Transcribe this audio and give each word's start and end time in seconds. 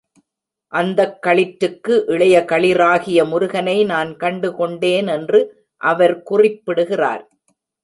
அந்தக் 0.73 1.19
களிற்றுக்கு 1.27 1.95
இளைய 2.07 2.45
களிறாகிய 2.47 3.27
முருகனை 3.29 3.85
நான் 3.85 4.15
கண்டு 4.15 4.55
கொண்டேன் 4.55 5.07
என்று 5.07 5.41
அவர் 5.81 6.23
குறிப்பிடுகிறார். 6.23 7.23